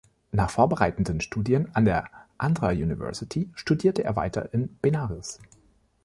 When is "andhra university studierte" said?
2.39-4.03